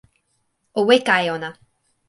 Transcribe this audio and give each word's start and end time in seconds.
o 0.79 0.81
weka 0.87 1.15
e 1.25 1.27
ona. 1.37 1.49